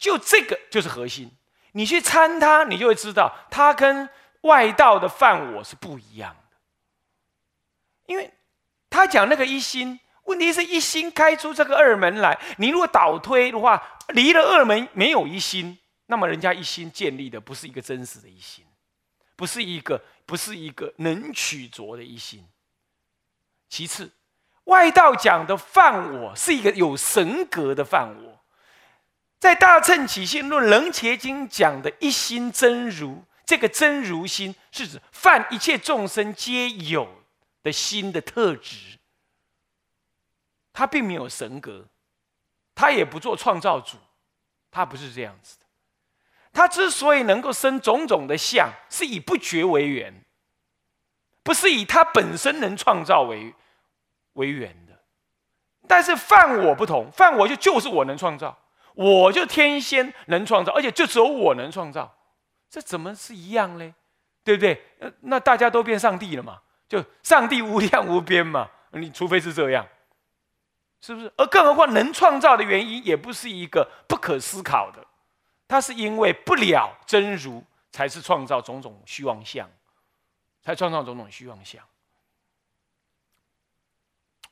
[0.00, 1.30] 就这个就是核心。
[1.72, 4.08] 你去参它，你就会知道它跟
[4.40, 6.56] 外道的犯我是不一样的。
[8.06, 8.32] 因为
[8.88, 12.36] 他讲那个一心，问题是一心开出这个二门来。
[12.58, 18.64] 你如果倒推的话，离了二门没有一心，那么人家一心建立的不是一个真实的一心，
[19.36, 22.44] 不是一个不是一个能取着的一心。
[23.68, 24.10] 其次，
[24.64, 28.39] 外道讲的犯我是一个有神格的犯我。
[29.40, 37.08] 在《大乘起信论·楞伽经》讲的一心真如，这个真如心是指犯一切众生皆有
[37.62, 38.98] 的心的特质。
[40.74, 41.86] 他并没有神格，
[42.74, 43.96] 他也不做创造主，
[44.70, 45.64] 他不是这样子的。
[46.52, 50.22] 他之所以能够生种种的相，是以不觉为缘，
[51.42, 53.54] 不是以他本身能创造为
[54.34, 55.02] 为缘的。
[55.88, 58.54] 但是犯我不同，犯我就就是我能创造。
[58.94, 62.14] 我就天仙能创造，而且就只有我能创造，
[62.68, 63.94] 这怎么是一样嘞？
[64.42, 64.82] 对不对？
[65.00, 66.60] 呃，那大家都变上帝了嘛？
[66.88, 68.68] 就上帝无量无边嘛？
[68.92, 69.86] 你除非是这样，
[71.00, 71.32] 是不是？
[71.36, 75.06] 而更何况能创造的原因也不是一个不可思考的，
[75.68, 79.70] 它是因为不了真如，才是创造种种虚妄相，
[80.62, 81.84] 才创造种种虚妄相，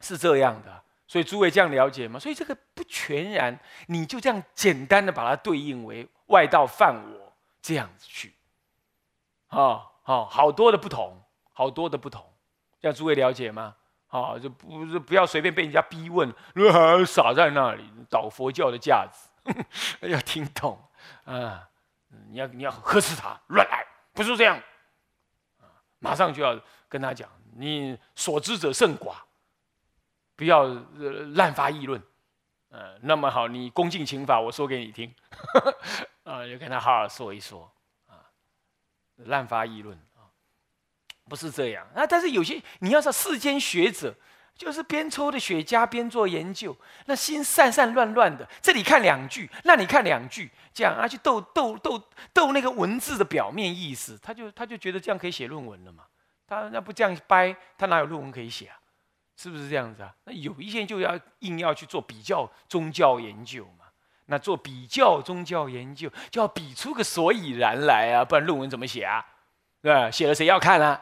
[0.00, 0.84] 是这样的。
[1.08, 2.20] 所以诸位这样了解吗？
[2.20, 8.34] 所以这个不全然，你就这样简单的把它对应为外道犯我这样子去，
[9.46, 11.18] 啊，好，好多的不同，
[11.54, 12.22] 好多的不同，
[12.78, 13.74] 这样诸位了解吗？
[14.06, 19.30] 好，就不是不要随便被人家逼问，如何傻在那里倒佛教的架子，
[20.06, 20.78] 要听懂
[21.24, 21.66] 啊，
[22.28, 24.60] 你要你要呵斥他乱来，不是这样，
[26.00, 29.14] 马上就要跟他讲，你所知者甚寡。
[30.38, 30.62] 不要
[31.34, 32.00] 滥发议论，
[32.68, 35.12] 呃，那么好，你恭敬请法，我说给你听，
[36.22, 37.68] 啊， 就跟他好好说一说，
[38.06, 38.22] 啊，
[39.16, 40.30] 滥发议论啊，
[41.28, 42.06] 不是这样啊。
[42.06, 44.14] 但是有些你要说世间学者，
[44.54, 46.76] 就是边抽的雪茄边做研究，
[47.06, 52.00] 那心散散乱乱的，这里看两句，那你看两句，这样啊，去斗斗斗
[52.32, 56.04] 斗那个文字的表面意思，他就他就觉得这样可以写论文了嘛？
[56.46, 58.78] 他那不这样掰，他哪有论文可以写啊？
[59.40, 60.12] 是不是这样子啊？
[60.24, 63.84] 那有一些就要硬要去做比较宗教研究嘛？
[64.26, 69.24] 那做比较宗教研究就要比出个所以然来啊，不然论文怎么写啊？
[69.80, 70.10] 对吧？
[70.10, 71.00] 写了谁要看啊？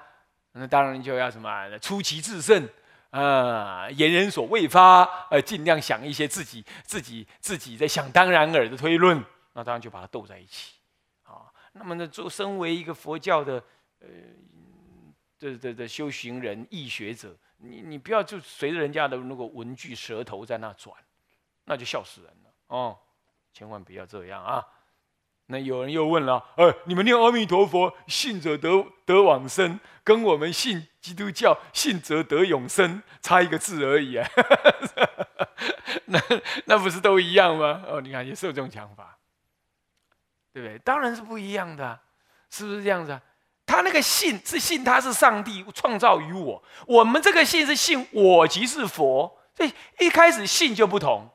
[0.53, 2.69] 那当然就要什么出奇制胜
[3.09, 9.25] 啊，言人所未发，呃，尽量想一些自己自己自己在想当然耳的推论，
[9.55, 10.75] 那当然就把它斗在一起
[11.23, 11.49] 啊。
[11.73, 13.55] 那么呢，做身为一个佛教的
[14.01, 14.09] 呃
[15.39, 17.35] 的的的修行人、易学者。
[17.59, 20.95] 你你不要就随着人家的那个文具舌头在那转，
[21.65, 22.99] 那就笑死人了哦！
[23.53, 24.67] 千万不要这样啊！
[25.47, 34.29] 那有人又问了：哎，你们念阿弥陀佛，信者得得往生，跟我们信基督教，信则得永生，差一个字而已啊！
[36.07, 36.21] 那
[36.67, 37.85] 那不是都一样吗？
[37.87, 39.17] 哦，你看也是有这种讲法，
[40.53, 40.79] 对不对？
[40.81, 41.99] 当然是不一样的，
[42.51, 43.23] 是不是这样子啊？
[43.67, 51.29] 他那个信是信他是上帝创造于我，我们这个信是信我即是佛，所以一开始信就不同，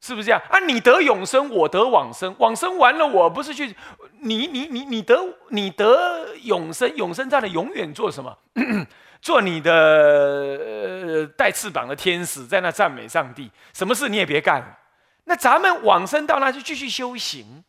[0.00, 0.58] 是不是这样啊？
[0.60, 3.76] 你得永生，我得往生，往生完了，我不是去
[4.20, 8.36] 你你你你得你得永生，永生在那永远做什么？
[9.20, 14.78] 做你的呃带翅膀的天使，在那赞美上帝，什么事你也别干。
[15.24, 17.62] 那咱们往生到那就继续修行。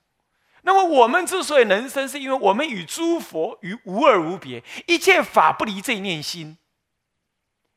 [0.63, 6.57] 那么我们之所以能生，是因为我们与诸佛与无二无别，一切法不离这一念心。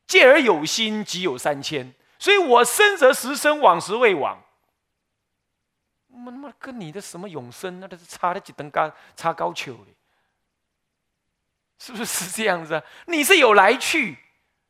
[0.06, 1.95] 借而有心，即有三千。
[2.19, 4.43] 所以我生则时生，往时未往。
[6.09, 9.87] 我他妈跟你的什么永生，那都是差了几等高，差高丘的，
[11.78, 12.83] 是不是是这样子啊？
[13.06, 14.19] 你是有来去，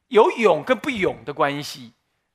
[0.09, 1.93] 有永跟不永的关系，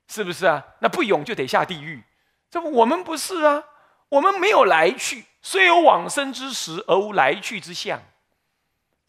[0.07, 0.63] 是不是啊？
[0.79, 2.03] 那不永就得下地狱，
[2.51, 3.63] 这不我们不是啊？
[4.09, 5.25] 我们没有来去。
[5.41, 8.01] 虽有往生之时，而无来去之相。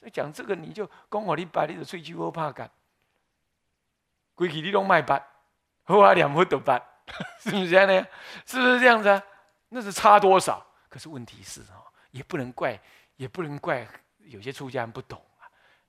[0.00, 2.70] 在讲这个，你就讲我你把你的吹气我怕干，
[4.34, 5.22] 归去你拢卖办，
[5.82, 6.80] 好啊两不都办，
[7.42, 8.06] 是不是这样呢？
[8.46, 9.22] 是不是这样子啊？
[9.68, 10.64] 那是差多少？
[10.88, 12.80] 可是问题是哦，也不能怪，
[13.16, 13.86] 也不能怪
[14.20, 15.20] 有些出家人不懂。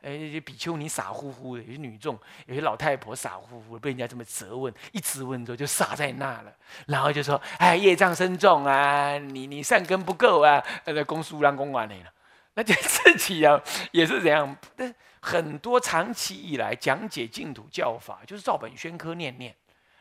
[0.01, 2.18] 哎，比丘尼傻乎乎的，有些女众，
[2.48, 6.51] 有些老太婆傻乎乎的，被人家这么责问，一直问之后就傻在那了，
[6.88, 12.12] 然后就说：“哎，业障深重啊，你你善根不够啊，那公输让公完你了。
[12.53, 13.62] ”那就自己啊，
[13.92, 14.57] 也是这样。
[14.75, 19.56] 但很多长期以来讲解净土教法，就是照本宣科念念，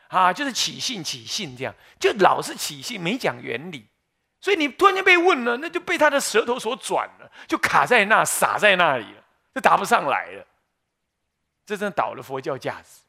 [0.08, 3.86] 啊，就是起信起信这样，就老是起信，没讲原理，
[4.40, 9.19] 所以你突然间被问了，那就被他的舌头所转了，就卡在那，傻在那里了，
[9.54, 10.46] 就答不上来了。
[11.66, 13.02] 这真倒了佛教价值。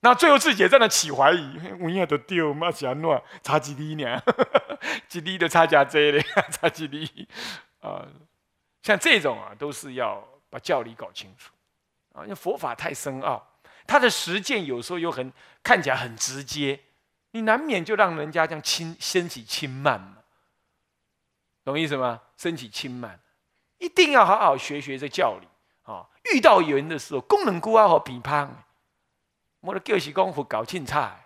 [0.00, 4.22] 那最后自己也在那起怀疑，我应该都丢，妈是安怎差几厘呢？
[5.08, 7.28] 几厘的差价这嘞， 差几厘
[7.80, 8.06] 啊？
[8.82, 11.52] 像这种啊，都是要把教理搞清楚
[12.14, 12.22] 啊。
[12.22, 13.46] 因为佛法太深奥，
[13.86, 15.30] 它的实践有时候又很
[15.62, 16.80] 看起来很直接，
[17.32, 20.16] 你难免就让人家这样轻升起轻慢嘛。
[21.62, 22.22] 懂意思吗？
[22.38, 23.20] 升起轻慢，
[23.76, 25.46] 一定要好好学学这教理
[25.82, 26.06] 啊。
[26.32, 28.64] 遇到人的时候，功能孤傲和批判。
[29.60, 31.20] 我的教习功夫搞清差，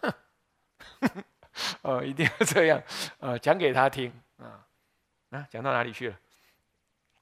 [0.00, 0.12] 哼，
[1.82, 2.82] 哦，一定要这样，
[3.20, 4.64] 呃，讲给他听啊，
[5.30, 6.16] 啊，讲到哪里去了？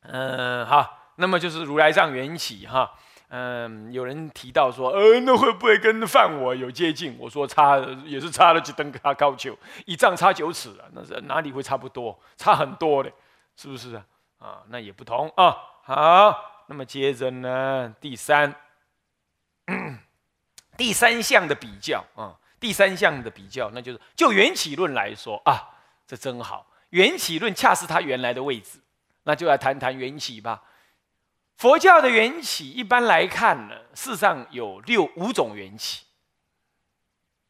[0.03, 2.93] 嗯，好，那么就是如来藏缘起哈，
[3.31, 7.17] 嗯，有人提到说，呃，那会不会跟犯我有接近？
[7.19, 12.17] 我说差也是差了几登高高九，一丈差九尺啊，那是哪里会差不多？
[12.37, 13.11] 差很多的，
[13.57, 14.05] 是不是啊？
[14.39, 15.57] 啊，那也不同啊。
[15.83, 18.55] 好，那么接着呢，第三。
[20.77, 25.71] 第三项的比较啊，第三项的比较，那就是就缘起论来说啊，
[26.05, 28.81] 这真好，缘起论恰是它原来的位置，
[29.23, 30.65] 那就来谈谈缘起吧。
[31.57, 36.05] 佛教的缘起一般来看呢，世上有六五种缘起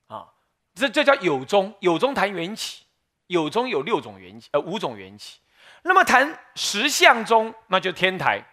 [0.08, 0.28] 啊，
[0.75, 2.84] 这这叫有宗，有宗谈缘起，
[3.28, 5.40] 有宗有六种缘起，呃，五种缘起。
[5.82, 8.44] 那么谈十相中，那就天台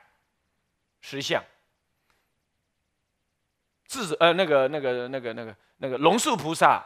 [1.02, 1.44] 十相。
[3.86, 6.82] 自呃那个那个那个那个那个龙树菩萨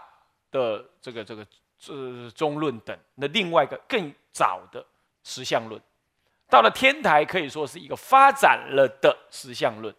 [0.50, 1.46] 的这个这个
[1.88, 4.84] 呃中论等，那另外一个更早的
[5.24, 5.80] 实相论，
[6.50, 9.94] 到了天台可以说是一个发展了的实相论，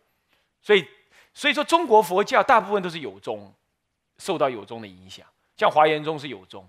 [0.60, 0.84] 所以
[1.32, 3.54] 所以说中国佛教大部分都是有宗，
[4.18, 5.24] 受到有宗的影响，
[5.56, 6.68] 像华严宗是有宗，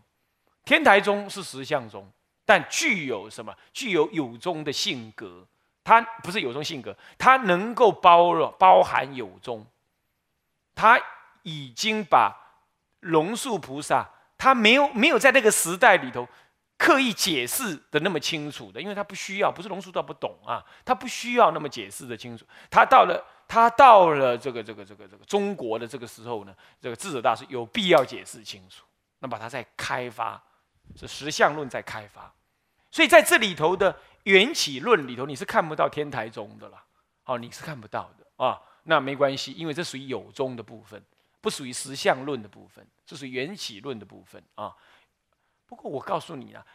[0.63, 2.07] 天台宗是实相宗，
[2.45, 3.55] 但具有什么？
[3.73, 5.43] 具有有宗的性格，
[5.87, 9.65] 他不是有中性格，他能够包容包含有中。
[10.75, 10.99] 他
[11.43, 12.35] 已经把
[12.99, 14.05] 龙树菩萨，
[14.37, 16.27] 他没有没有在那个时代里头
[16.77, 22.45] 刻意解释的那么清楚的，因为他不需要，不是龙树道不懂啊，他不需要那么解释的清楚。
[22.69, 28.83] 他到了他到了这个这个这个这个中国的这个时候呢，这个智者大师有必要解释清楚，
[29.19, 30.43] 那把它再开发，
[30.99, 32.29] 是实相论在开发，
[32.91, 33.97] 所以在这里头的
[34.31, 36.83] 缘起论里头，你是看不到天台宗的了，
[37.25, 38.61] 哦，你是看不到的啊。
[38.83, 41.01] 那没关系，因为这属于有宗的部分，
[41.41, 44.73] 不属于实相论的部分，这属于缘起论的部分啊。
[45.65, 46.65] 不过我告诉你啊，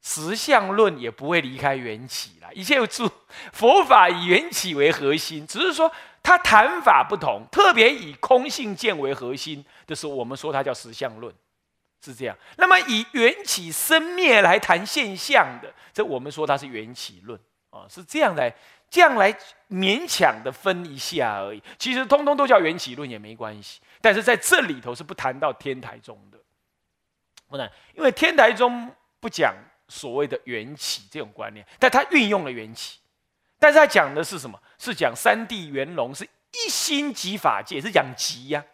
[0.00, 2.50] 实相论也不会离开缘起啦。
[2.54, 3.10] 一切诸
[3.52, 11.34] 佛法以缘起为核心，只是说它谈法不同，特别以空性见为核心的时候，我们说它叫实相论，
[12.04, 12.36] 是这样。
[12.56, 17.38] 那么以缘起生灭来谈现象的，这我们说它是缘起论
[17.70, 18.54] 啊，是这样来。
[18.90, 19.30] 这样来
[19.68, 23.82] 勉强的分一下而已，其实通通都叫缘起论也没关系。
[24.00, 26.38] 但是在这里头是不谈到天台宗的，
[27.48, 28.90] 不然，因为天台宗
[29.20, 29.54] 不讲
[29.88, 32.98] 所谓的缘起这种观念，但他运用了缘起，
[33.58, 34.58] 但是他讲的是什么？
[34.78, 38.64] 是讲三地圆融，是一心即法界，是讲即呀，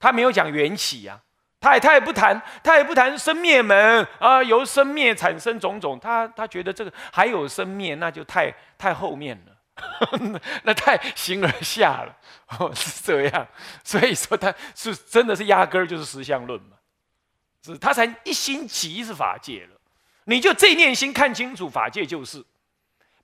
[0.00, 1.22] 他没有讲缘起呀。
[1.64, 5.98] 他也他也不谈，他也不谈生灭门啊，由生灭产生种种。
[5.98, 12.14] 他他觉得这个还有生灭，那就太太后面了， 那太形而下了，
[12.58, 13.48] 哦，是这样。
[13.82, 16.76] 所以说他是真的是压根儿就是实相论嘛，
[17.64, 19.80] 是他才一心即是法界了。
[20.24, 22.44] 你就这念心看清楚，法界就是，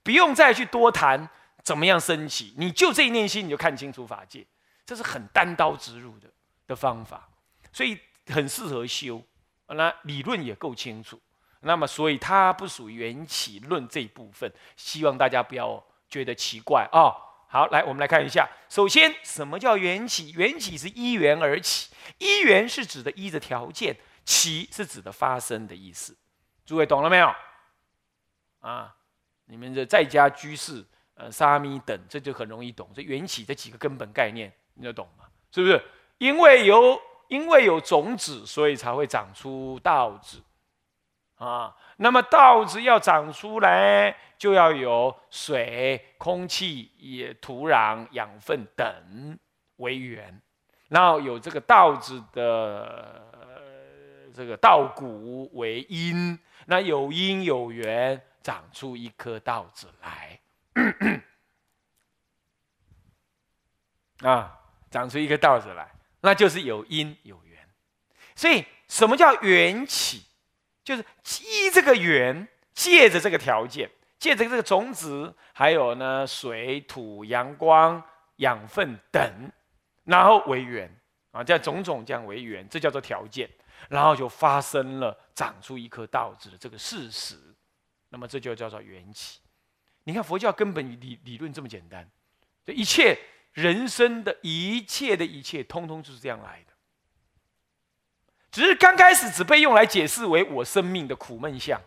[0.01, 1.29] 不用再去多谈
[1.61, 4.43] 怎么样升起，你就这一念心你就看清楚法界，
[4.83, 6.27] 这是很单刀直入的
[6.65, 7.29] 的方法，
[7.71, 7.99] 所以。
[8.27, 9.21] 很适合修，
[9.67, 11.19] 那理论也够清楚，
[11.61, 17.11] 那么所以它不属于缘起论这一部分，希望大家不要觉得奇怪啊。
[17.47, 20.31] 好，来我们来看一下，首先什么叫缘起？
[20.31, 26.17] 缘起是依缘而起，依缘是指的依着条件，起是指的发生的意思。
[26.65, 27.33] 诸位懂了没有？
[28.59, 28.95] 啊，
[29.45, 30.85] 你们的在家居士、
[31.15, 32.89] 呃沙弥等，这就很容易懂。
[32.95, 35.25] 这缘起这几个根本概念，你就懂吗？
[35.51, 35.81] 是不是？
[36.17, 37.01] 因为有。
[37.31, 40.41] 因为有种子，所以才会长出稻子
[41.37, 41.73] 啊。
[41.95, 49.39] 那么稻子要长出来，就要有水、空气、也土壤、养分等
[49.77, 50.41] 为源，
[50.89, 53.23] 然后有这个稻子的
[54.35, 60.37] 这个稻谷为因，那有因有缘，长出一颗稻子来
[64.29, 64.59] 啊，
[64.89, 65.89] 长出一颗稻子来。
[66.21, 67.59] 那就是有因有缘，
[68.35, 70.23] 所以什么叫缘起？
[70.83, 71.05] 就是
[71.43, 78.01] 依这个缘，借着这个条件，借着这个种子，还有呢水土、阳光、
[78.37, 79.51] 养分等，
[80.05, 80.91] 然后为缘
[81.31, 83.49] 啊，这样种种这样为缘，这叫做条件，
[83.89, 87.35] 然后就发生了长出一颗稻子的这个事实，
[88.09, 89.39] 那么这就叫做缘起。
[90.03, 92.09] 你看佛教根本理理论这么简单，
[92.65, 93.15] 这一切
[93.53, 96.73] 人生的一切的一切，通通就是这样来的。
[98.51, 101.81] 只是刚开始只被用来解释为我生命的苦闷相，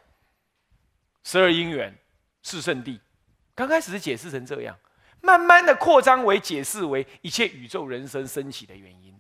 [1.23, 1.97] 十二因缘，
[2.43, 3.01] 四圣地，
[3.55, 4.79] 刚开始是解释成这样，
[5.21, 9.19] 慢慢的扩张为解释为一切宇宙人生升起的原因。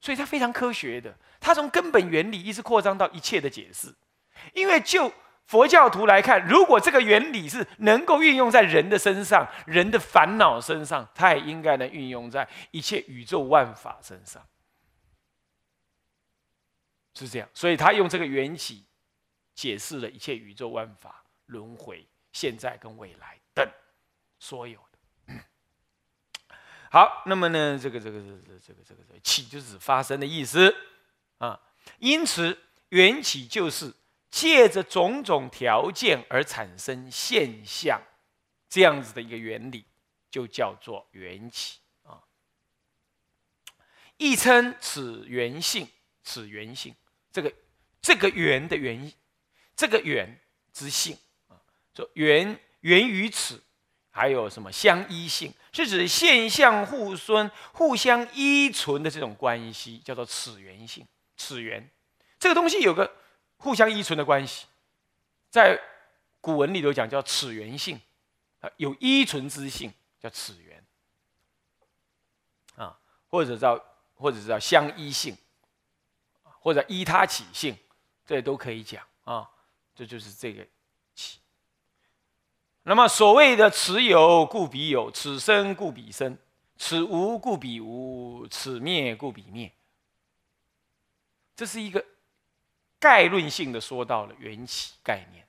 [0.00, 3.94] 所以它非常科学的，它从根本原理一直扩张到一切的解释。
[4.52, 5.10] 因为就
[5.46, 14.44] 佛教徒来看，如果这个原理是能够运用在人的身上，人的烦恼身上，它也应该能运用在一切宇宙万法身上。
[17.14, 18.84] 是这样，所以他用这个缘起
[19.54, 23.66] 解释了一切宇宙万法轮回、现在跟未来等
[24.38, 25.34] 所有的。
[26.90, 30.74] 好，那么呢，这个这个这个这个这个起就是发生的意思
[31.38, 31.58] 啊。
[31.98, 32.58] 因此，
[32.90, 33.90] 缘起就是
[34.36, 37.98] 借着种种条件而产生现象，
[38.68, 39.86] 这样子的一个原理，
[40.30, 42.20] 就叫做缘起啊。
[44.18, 45.88] 亦称此缘性，
[46.22, 46.94] 此缘性。
[47.32, 47.50] 这个
[48.02, 49.10] 这个缘的缘，
[49.74, 50.38] 这个缘
[50.70, 51.16] 之性
[51.48, 51.56] 啊，
[51.94, 53.62] 说缘缘于此，
[54.10, 61.08] 还有什么相依性，是指现象互孙、互相依存的这种关系，叫做此缘性。
[61.38, 61.88] 此缘
[62.38, 63.16] 这个东西有个
[63.56, 64.66] 互相依存的关系，
[65.50, 65.80] 在
[66.40, 68.00] 古文里头讲叫此缘性
[68.60, 70.84] 啊，有依存之性叫此缘
[72.76, 72.98] 啊，
[73.28, 73.84] 或者叫
[74.14, 75.36] 或者叫相依性。
[76.58, 77.78] 或者依他起性，
[78.26, 79.48] 这都可以讲啊，
[79.94, 80.66] 这就是这个
[81.14, 81.38] 起。
[82.82, 86.36] 那么所谓的此有故彼有，此生故彼生，
[86.76, 89.72] 此无故彼无，此灭故彼灭，
[91.54, 92.04] 这是一个
[92.98, 95.46] 概论性的说到了缘起概念。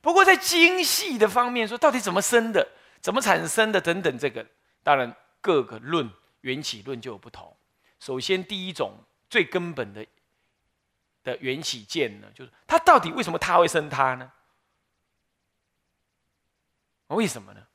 [0.00, 2.68] 不过在精细的方面说，到底怎么生的，
[3.00, 4.46] 怎么产生的等等，这个
[4.82, 6.08] 当然各个论
[6.42, 7.56] 缘起论就有不同。
[7.98, 10.06] 首先，第一种最根本的
[11.24, 14.32] 的缘起见呢，就是它到底为什么它会生它呢？
[17.08, 17.66] 为什么呢？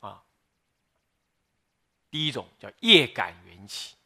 [0.00, 0.22] 啊，
[2.10, 3.96] 第一种叫业感缘起，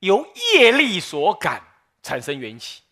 [0.00, 1.62] 由业力所感
[2.02, 2.82] 产生缘起，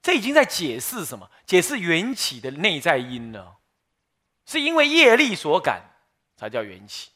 [0.00, 1.30] 这已经在解释什么？
[1.46, 3.58] 解释缘起的内在因了，
[4.46, 5.82] 是因为业力所感
[6.36, 7.10] 才叫缘起。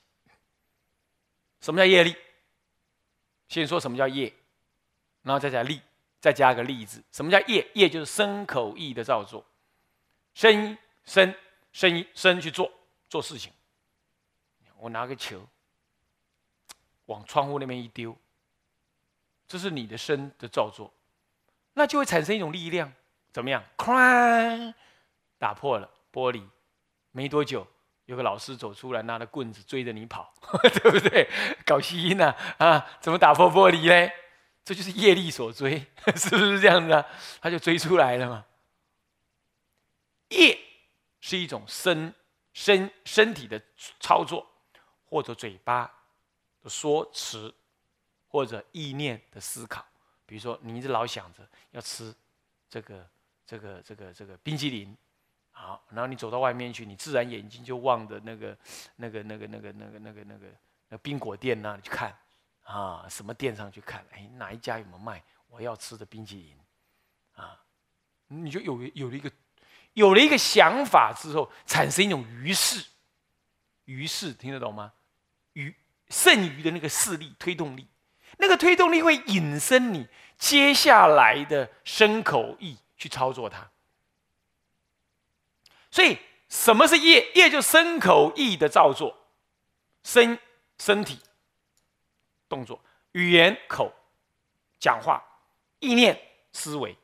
[1.61, 2.15] 什么叫业力？
[3.49, 4.33] 先说什么叫业，
[5.23, 5.81] 然后再加力，
[6.21, 7.03] 再加个力字。
[7.13, 7.67] 什么叫业？
[7.75, 9.45] 业就是身口意的造作，
[10.35, 11.35] 身身
[11.73, 12.71] 身身去做
[13.09, 13.53] 做事情。
[14.79, 15.49] 我拿个球
[17.07, 18.17] 往窗户那边一丢，
[19.49, 20.93] 这是你的身的造作，
[21.75, 22.93] 那就会产生一种力量，
[23.33, 23.63] 怎么样？
[23.77, 24.75] 哐，
[25.39, 26.43] 打破了玻璃，
[27.13, 27.67] 没多久。
[28.07, 31.29] 有个老师走出来，拿着棍子追着你跑， 对不对？
[31.65, 32.33] 搞吸音呢？
[32.59, 34.13] 啊，怎么打破玻璃嘞？
[34.65, 35.79] 这就是业力所追，
[36.15, 37.05] 是不是这样子啊？
[37.41, 38.45] 他就追出来了嘛。
[40.29, 40.57] 业
[41.21, 42.15] 是一种身
[42.53, 43.61] 身身体的
[43.99, 44.47] 操作，
[45.05, 45.93] 或者嘴巴
[46.63, 47.53] 的说辞，
[48.37, 49.83] 或者意念的思考。
[50.27, 52.15] 比如说，你一直老想着要吃
[52.69, 53.09] 这个
[53.47, 54.95] 这个这个这个冰激凌。
[55.53, 58.55] 好，然后你走到外面去，你自然眼睛就望着那个、
[58.97, 60.47] 那个、那个、那个、那个、那个、那个
[60.91, 62.15] 那冰果店那里去看，
[62.65, 64.05] 啊，什么店上去看？
[64.11, 66.55] 哎，哪一家有没有卖我要吃的冰淇淋？
[67.43, 67.59] 啊，
[68.29, 69.33] 你就有有了一个
[69.95, 72.85] 有了一个想法之后，产生一种于是，
[73.87, 74.93] 于是听得懂吗？
[75.55, 75.75] 于
[76.11, 77.89] 剩余的那个势力推动力，
[78.39, 80.07] 那个推动力会引申你
[80.39, 83.69] 接下来的身口意去操作它。
[85.91, 87.33] 所以，什么是业？
[87.35, 89.17] 业就身口意的造作，
[90.03, 90.39] 身
[90.79, 91.19] 身体
[92.49, 92.79] 动作、
[93.13, 93.93] 语言口
[94.79, 95.25] 讲话、
[95.79, 96.21] 意念
[96.53, 96.97] 思维。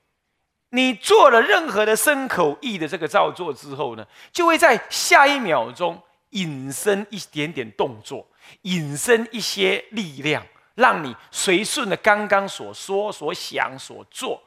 [0.68, 8.26] 你做了任何的身口意的这个造作之后呢，就会在下一秒钟引申一点点动作，
[8.62, 14.42] 引申一些力量，让你随顺着刚刚所说、所想、所做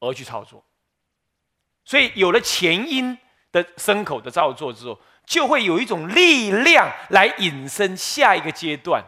[0.00, 0.64] 而去操作。
[1.84, 3.18] 所以，有了前因。
[3.54, 9.04] 的牲口的造作之后，就会有一种力量来引申下一个阶段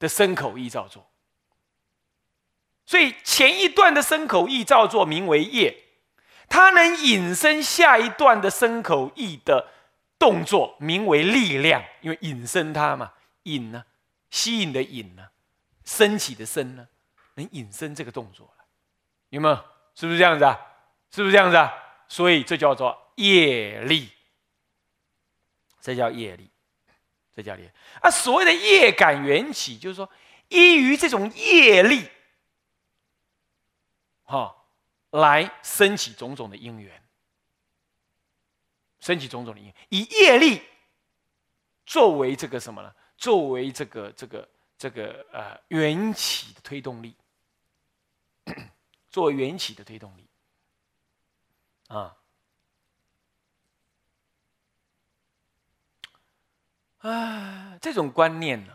[0.00, 1.08] 的身口意造作。
[2.84, 5.84] 所以前一段的身口意造作名为业，
[6.48, 9.68] 它能引申下一段的身口意的
[10.18, 13.12] 动作名为力量，因为引申它嘛，
[13.44, 13.84] 引呢，
[14.28, 15.28] 吸引的引呢，
[15.84, 16.88] 升起的升呢，
[17.34, 18.64] 能引申这个动作了，
[19.28, 19.54] 有没有？
[19.94, 20.58] 是不是这样子啊？
[21.10, 21.72] 是不是这样子啊？
[22.08, 24.10] 所以这叫做业力，
[25.80, 26.50] 这叫业力，
[27.32, 27.72] 这叫业。
[28.00, 30.10] 啊，所谓的业感缘起，就是说
[30.48, 32.08] 依于这种业力。
[34.24, 34.56] 哈，
[35.10, 37.02] 来升起种种的因缘，
[39.00, 40.62] 升起种种的因，以业力
[41.86, 42.92] 作为这个什么呢？
[43.16, 47.16] 作为这个这个这个呃缘起的推动力，
[49.08, 50.28] 做缘起的推动力。
[51.88, 52.16] 啊。
[56.98, 58.72] 啊，这种观念呢，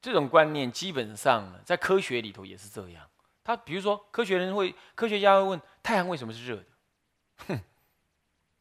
[0.00, 3.08] 这种观念基本上呢，在科学里头也是这样。
[3.44, 6.66] 他比如说，科学人会科学家会问太阳为什么是热的，
[7.46, 7.60] 哼，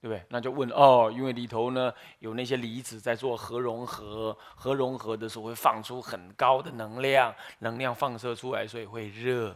[0.02, 0.26] 对不对？
[0.30, 9.56] 那就问哦，因为里头呢有那些离子在做核融合，核融合的时候会放出很高的能量，能量放射出来，所以会热。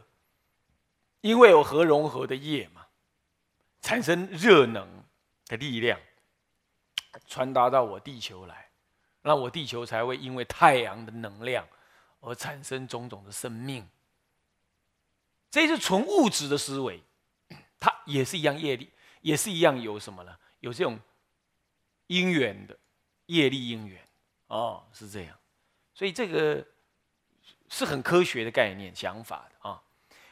[1.21, 2.85] 因为有核融合的液嘛，
[3.81, 4.87] 产生热能
[5.47, 5.99] 的力量，
[7.25, 8.69] 传达到我地球来，
[9.23, 11.67] 那我地球才会因为太阳的能量
[12.19, 13.87] 而产生种种的生命。
[15.49, 17.01] 这是纯物质的思维，
[17.79, 18.91] 它也是一样业力，
[19.25, 20.37] 也是一样有什么呢？
[20.59, 20.99] 有这种
[22.05, 22.77] 因缘的
[23.25, 23.99] 业力因缘
[24.45, 25.35] 哦，是这样。
[25.95, 26.63] 所以这个
[27.67, 29.81] 是很科学的概念想法的啊。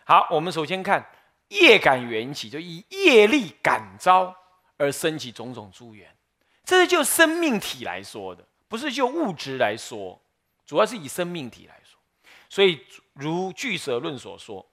[0.05, 1.03] 好，我们首先看
[1.47, 4.35] 业感缘起，就以业力感召
[4.77, 6.15] 而生起种种诸缘，
[6.63, 10.21] 这是就生命体来说的，不是就物质来说，
[10.67, 11.99] 主要是以生命体来说。
[12.47, 14.63] 所以如俱舍论所说。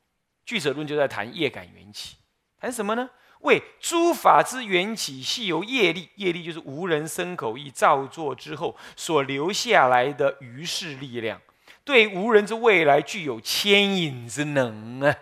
[0.45, 2.17] 俱舍论就在谈业感缘起，
[2.59, 3.09] 谈什么呢？
[3.41, 11.41] 为诸法之缘起，系由业力，业力就是无人生口意造作之后所留下来的余势力量，
[11.85, 15.17] 对无人之未来具有牵引之能啊，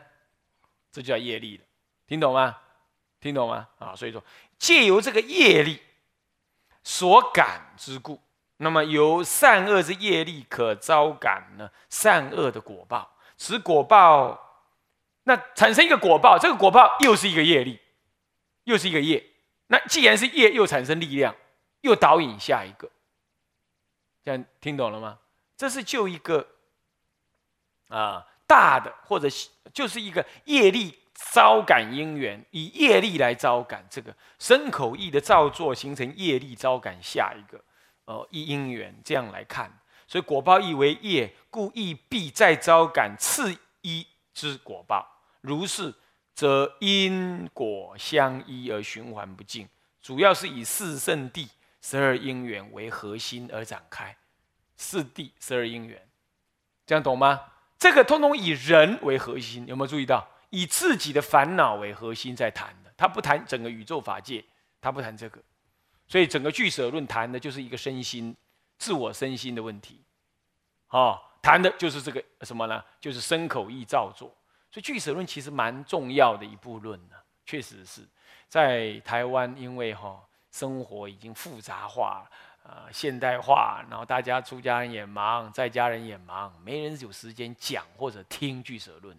[0.91, 1.65] 这叫业力了，
[2.07, 2.57] 听懂吗？
[3.21, 3.69] 听懂吗？
[3.79, 4.23] 啊，所以说
[4.59, 5.81] 借由这个业力
[6.83, 8.21] 所感之故，
[8.57, 14.45] 那么由善恶之业力可招感呢善恶的果报，此果报。
[15.25, 17.79] 那产生一个果报，这个果报又是一个业力，
[18.69, 19.25] 又是一个业。
[19.69, 21.35] 那既然是业，又产生力量，
[21.81, 22.91] 又导引下一个。
[24.23, 25.19] 这样听懂了吗？
[25.57, 26.47] 这是就一个
[27.89, 29.27] 啊大的，或者
[29.73, 30.99] 就是一个业力
[31.33, 37.59] 招感因缘，以业力来招感这个身口意的造作，形成业力招感下一个
[38.05, 38.95] 哦一因缘。
[39.03, 39.73] 这样来看，
[40.07, 45.07] 所以果报亦为业，故亦必再招感次一之果报。
[45.41, 45.95] 如是，
[46.38, 49.68] 则因果相依而循环不尽，
[50.01, 51.48] 主要是以四圣地
[51.83, 54.16] 十二因缘为核心而展开。
[54.77, 56.01] 四地十二因缘，
[56.87, 57.40] 这样懂吗？
[57.77, 60.24] 这个通通以人为核心，有没有注意到？
[60.51, 64.44] 以自己的烦恼为核心在谈的，他不谈整个宇宙法界，
[64.81, 65.42] 他不谈这个。
[66.07, 68.33] 所以整个俱舍论谈的就是一个身心、
[68.79, 70.01] 自我身心的问题。
[70.90, 72.81] 哦，谈的就是这个什么呢？
[73.01, 74.33] 就是身口意造作。
[74.71, 78.07] 所以俱舍论其实蛮重要的一部论呢，确实是
[78.49, 82.31] 在台湾，因为哈生活已经复杂化，
[82.63, 89.17] 呃现代化，然后大家出家人也忙，在家人也忙，没人有时间讲或者听俱舍论，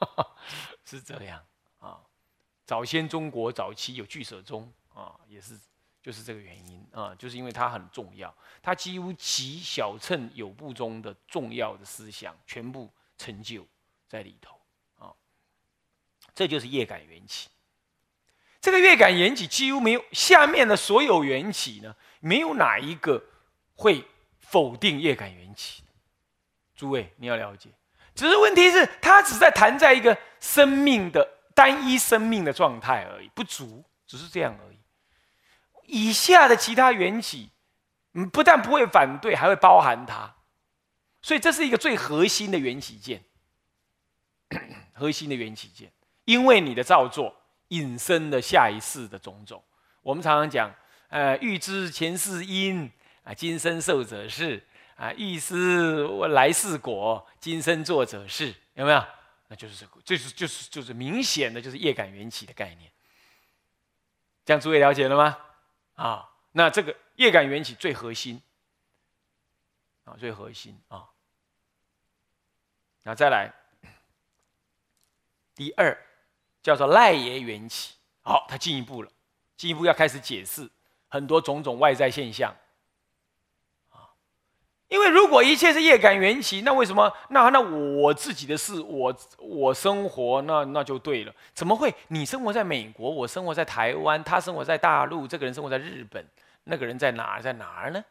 [0.84, 1.44] 是这样
[1.78, 2.00] 啊。
[2.64, 5.58] 早先中国早期有俱舍宗啊，也是
[6.00, 13.66] 就是这个原因啊，就是因为它很重要，它几乎集小乘有部中的重要的思想全部成就
[14.08, 14.58] 在里头。
[16.34, 17.48] 这就是业感缘起，
[18.60, 23.22] 这个业感缘起几乎没有下面的所有缘起呢，没有哪一个
[23.74, 24.04] 会
[24.38, 25.82] 否定业感缘起。
[26.74, 27.68] 诸位你要了解，
[28.14, 31.22] 只是问题是它只在谈在一个生命的
[31.54, 34.78] 单一生命的状态而已，不足，只是这样而已。
[35.86, 37.50] 以下的其他缘起，
[38.14, 40.34] 嗯，不但不会反对，还会包含它，
[41.20, 43.22] 所以这是一个最核心的缘起见，
[44.94, 45.92] 核心的缘起见。
[46.24, 47.34] 因为你的造作
[47.68, 49.62] 引申了下一世的种种，
[50.02, 50.72] 我们常常讲，
[51.08, 52.90] 呃，欲知前世因
[53.24, 54.62] 啊，今生受者是
[54.96, 59.04] 啊，欲知来世果，今生做者是，有没有？
[59.48, 62.90] 那就是这个，就是就是就是明显的就是业感缘起的概念。
[64.44, 65.38] 这样诸位了解了吗？
[65.94, 68.40] 啊，那这个业感缘起最核心
[70.04, 71.08] 啊，最核心啊，
[73.02, 73.52] 那再来，
[75.54, 75.96] 第二
[76.62, 77.94] 叫做赖耶缘起。
[78.22, 79.10] 好，他进一步了，
[79.56, 80.68] 进一步要开始解释
[81.08, 82.54] 很多种种外在现象。
[83.90, 84.06] 啊
[84.88, 91.34] 因为如果一切是业感缘起，那为什么那那我自己的事，我我生活那那就对了？
[91.54, 91.94] 怎么会？
[92.08, 96.22] 你生活在美国，我生活在台湾，他生活在大陆，这个人生活在日本，
[96.64, 98.04] 那个人在哪儿在哪儿呢？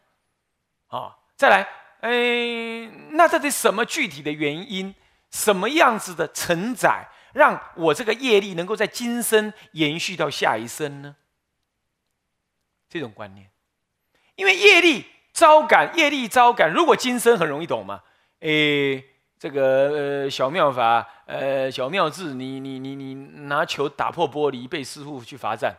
[0.87, 1.67] 啊，再来，
[1.99, 4.95] 哎，那这是什么具体的原因？
[5.29, 11.15] 什么样子的承载，让我这个业力能够在今生延续到下一生呢？
[12.89, 13.49] 这种观念，
[14.35, 15.05] 因为业力。
[15.33, 18.03] 招感业力招感，如果今生很容易懂嘛？
[18.39, 19.01] 诶，
[19.39, 25.73] 这个呃小妙法，呃小妙智，你你你你拿球打破玻璃，被师傅去罚站，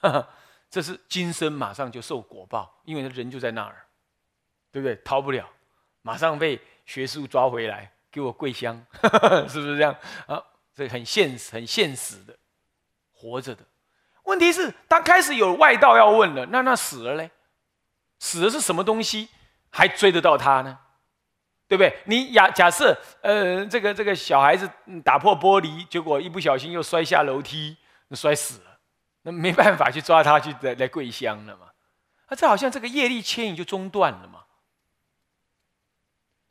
[0.70, 3.84] 这是今生马上就受果报，因为人就在那儿，
[4.70, 4.94] 对不对？
[5.04, 5.50] 逃不了，
[6.02, 8.80] 马上被学术抓回来，给我跪香，
[9.50, 9.92] 是不是这样
[10.28, 10.40] 啊？
[10.74, 12.36] 这很现实，很现实的，
[13.12, 13.62] 活着的。
[14.24, 17.30] 问题是，当开始有外道要问了，那那死了嘞？
[18.18, 19.28] 死的是什么东西，
[19.70, 20.78] 还追得到他呢？
[21.68, 21.98] 对不对？
[22.06, 24.68] 你假假设，呃，这个这个小孩子
[25.04, 27.76] 打破玻璃，结果一不小心又摔下楼梯，
[28.12, 28.78] 摔死了，
[29.22, 31.66] 那没办法去抓他去来来跪香了嘛？
[32.26, 34.44] 啊，这好像这个业力牵引就中断了嘛。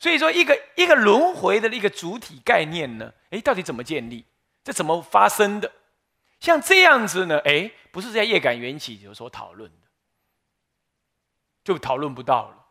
[0.03, 4.25] 所以说，一个一个轮回的一个主体概念呢，哎，到底怎么建立？
[4.61, 5.71] 这怎么发生的？
[6.41, 9.87] 像这样子呢，哎，不是在业感缘起有所讨论的。
[11.63, 12.62] 就讨论不到了，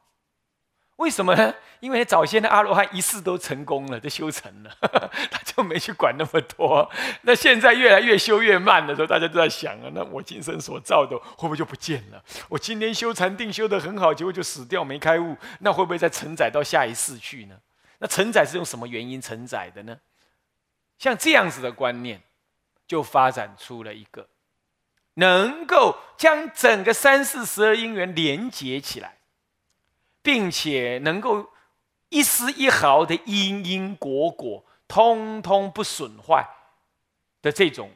[1.03, 1.53] 为什么呢？
[1.81, 4.71] 因为早先的阿罗汉一世都成功了，都修成了，
[5.29, 6.89] 他就没去管那么多。
[7.23, 12.23] 那现在越来越修越慢的时候，大家都在想啊，那我今生所造的会不会就不见了？
[12.49, 17.57] 我今天修禅定修得很好，结果就死掉没开悟，那会不会再承载到下一世去呢？
[17.99, 19.99] 那承载是用什么原因承载的呢？
[20.99, 22.23] 像这样子的观念，
[22.87, 24.29] 就发展出了一个。
[25.15, 29.17] 能够将整个三世十二因缘连接起来，
[30.23, 31.53] 并且能够
[32.09, 36.49] 一丝一毫的因因果果通通不损坏
[37.41, 37.91] 的这种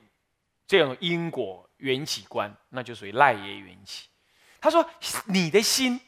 [0.67, 4.09] 这种因果缘起观，那就属于赖耶缘起。
[4.61, 4.89] 他说
[5.27, 6.01] ：“你的心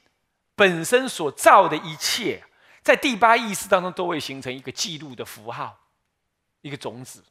[0.54, 2.42] 本身所造的一切，
[2.83, 5.78] 在第八意识当中都会形成一个记录的符号，
[6.62, 7.22] 一个种子，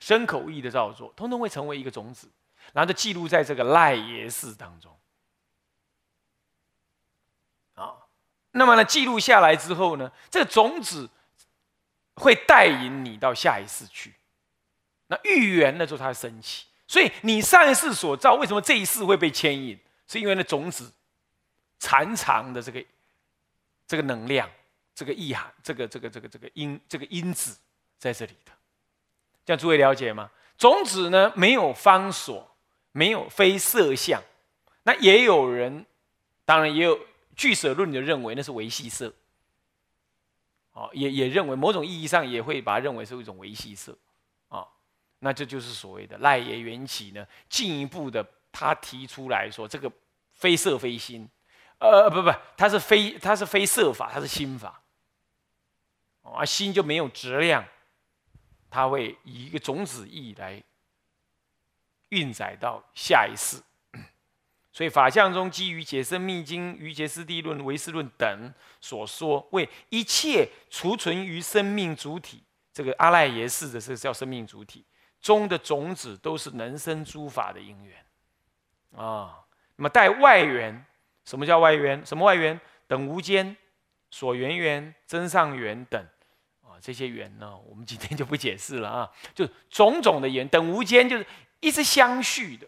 [0.00, 2.28] 身口意的造作，通通会成为一个种子。”
[2.72, 4.96] 然后就记录在这个赖耶识当中，
[7.74, 7.96] 啊，
[8.52, 11.08] 那么呢，记录下来之后呢，这个种子
[12.14, 14.14] 会带引你到下一世去。
[15.06, 16.66] 那预言的时候，它升起。
[16.86, 19.78] 所以你上一世所造，为什么这一世会被牵引？
[20.06, 20.92] 是因为那种子
[21.78, 22.84] 残长的这个
[23.86, 24.50] 这个能量、
[24.94, 27.56] 这个意涵、这个这个这个这个因这个因子
[27.98, 28.52] 在这里的。
[29.44, 30.30] 这样诸位了解吗？
[30.58, 32.46] 种子呢，没有方所。
[32.92, 34.20] 没有非色相，
[34.82, 35.86] 那也有人，
[36.44, 36.98] 当然也有
[37.40, 39.10] 据舍论的认为那是维系色，
[40.72, 43.96] 哦，也也认为某种意义上也会把它认为是一种维系色，
[44.48, 44.68] 啊，
[45.20, 47.26] 那这就是所谓的赖耶缘起呢。
[47.48, 48.22] 进一步的，
[48.52, 49.90] 他提出来说，这个
[50.32, 51.26] 非色非心，
[51.78, 54.82] 呃，不不，它是非它是非色法，它是心法，
[56.20, 57.64] 啊，心就没有质量，
[58.68, 60.62] 它会以一个种子意来。
[62.10, 63.62] 运载到下一世，
[64.72, 74.84] 所以法相中基于解生密经、于结师地论、唯识论等所说，为一切储存于生命主体，这个阿赖耶识的这个叫生命主体
[75.20, 78.04] 中的种子，都是能生诸法的因缘
[78.96, 79.40] 啊。
[79.76, 80.84] 那么带外缘，
[81.24, 82.04] 什么叫外缘？
[82.06, 82.60] 什么外缘？
[82.86, 83.56] 等无间、
[84.10, 86.00] 所缘缘、真上缘等
[86.62, 89.10] 啊，这些缘呢，我们今天就不解释了啊。
[89.34, 91.26] 就种种的缘，等无间就是。
[91.62, 92.66] 一直相续的，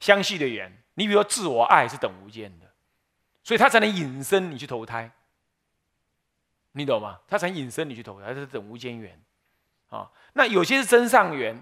[0.00, 0.79] 相续的缘。
[0.94, 2.66] 你比如说，自我爱是等无间的，
[3.42, 5.10] 所以他才能隐身你去投胎。
[6.72, 7.20] 你懂吗？
[7.26, 9.20] 他才能隐身你去投胎，他是等无间缘。
[9.88, 11.56] 啊，那有些是真上缘，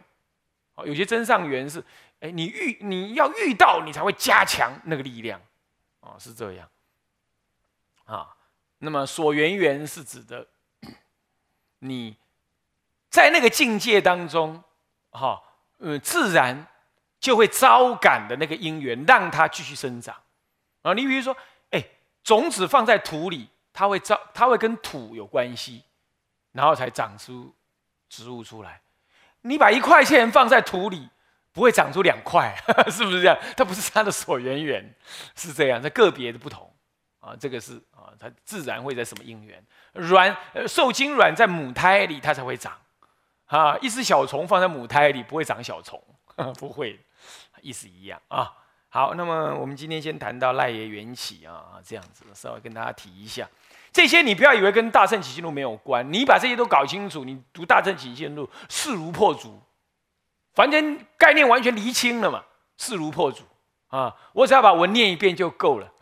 [0.75, 1.83] 啊，有些真上缘是，
[2.21, 5.41] 哎，你遇你要遇到，你才会加强那个力量，
[6.01, 6.69] 啊，是这样。
[8.05, 8.37] 啊，
[8.79, 10.47] 那么所缘缘是指的，
[11.79, 12.17] 你
[13.09, 14.63] 在那个境界当中，
[15.11, 15.43] 哈。
[15.81, 16.67] 嗯，自然
[17.21, 20.15] 就会招感的那个因缘，让它继续生长。
[20.83, 21.37] 啊，你比如说，
[21.71, 21.85] 哎，
[22.23, 25.83] 种子放在土里，它会招，它会跟土有关系，
[26.53, 27.55] 然后才长出
[28.09, 28.81] 植物出来。
[29.43, 31.09] 你把一块钱放在土里，
[31.53, 32.55] 不会长出两块，
[32.91, 33.39] 是不是这样？
[33.57, 34.95] 它不是它的所缘缘，
[35.35, 36.73] 是这样，它个别的不同。
[37.21, 42.73] 啊，这个是啊，它自然会在什么因缘软呃受精卵在母胎里它才会长，
[43.47, 46.01] 啊，一只小虫放在母胎里不会长小虫，
[46.59, 46.99] 不会，
[47.61, 48.53] 意思一样啊。
[48.91, 53.47] 好，那么我们今天先谈到赖爷缘起啊，这样子稍微跟大家提一下，
[53.93, 59.61] 这些你不要以为跟大圣起信录没有关，你把这些都搞清楚，你读大圣起信录势如破竹，
[60.55, 62.43] 反正概念完全厘清了嘛，
[62.79, 63.45] 势如破竹
[63.89, 65.93] 啊，我只要把文念一遍就够了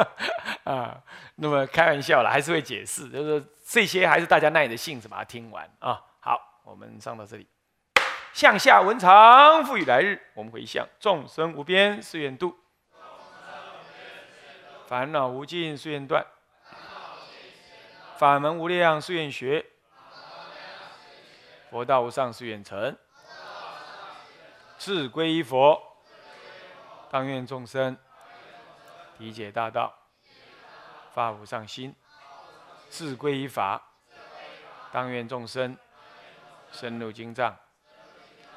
[0.64, 1.02] 啊。
[1.36, 6.00] 那么开玩笑了，还是会解释，就是这些还是大家耐着性子把它听完啊。
[6.20, 7.46] 好，我们上到这里。
[8.32, 10.20] 向下文长，复与来日。
[10.34, 12.58] 我们回向众生无边誓愿度，
[14.86, 16.26] 烦恼无尽誓愿断，
[18.16, 19.66] 法门无量誓愿学，
[21.70, 22.96] 佛道无上誓愿成。
[24.78, 25.80] 志归依佛，
[27.10, 27.96] 当愿众生
[29.18, 29.94] 理解大道，
[31.14, 31.92] 发无上心；
[32.90, 33.80] 志归依法，
[34.90, 35.76] 当愿众生
[36.72, 37.56] 深入经藏。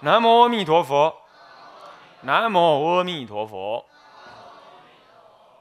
[0.00, 1.14] 南无阿弥陀佛，
[2.20, 3.84] 南无阿弥陀佛。